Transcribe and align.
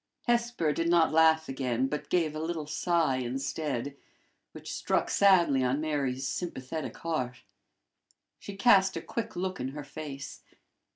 Hesper 0.23 0.73
did 0.73 0.89
not 0.89 1.11
laugh 1.11 1.47
again, 1.47 1.85
but 1.85 2.09
gave 2.09 2.33
a 2.33 2.39
little 2.39 2.65
sigh 2.65 3.17
instead, 3.17 3.95
which 4.51 4.73
struck 4.73 5.11
sadly 5.11 5.63
on 5.63 5.79
Mary's 5.79 6.27
sympathetic 6.27 6.97
heart. 6.97 7.43
She 8.39 8.55
cast 8.55 8.97
a 8.97 9.01
quick 9.01 9.35
look 9.35 9.59
in 9.59 9.67
her 9.67 9.83
face. 9.83 10.41